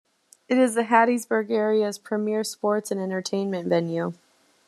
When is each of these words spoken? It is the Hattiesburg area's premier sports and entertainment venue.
It 0.49 0.57
is 0.57 0.73
the 0.73 0.85
Hattiesburg 0.85 1.51
area's 1.51 1.99
premier 1.99 2.43
sports 2.43 2.89
and 2.89 2.99
entertainment 2.99 3.67
venue. 3.67 4.13